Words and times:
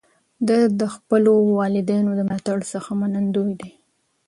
ده 0.47 0.57
د 0.79 0.81
خپلو 0.95 1.33
والدینو 1.59 2.11
د 2.15 2.21
ملاتړ 2.29 2.57
څخه 2.73 2.91
منندوی 3.01 3.53
دی. 3.61 3.71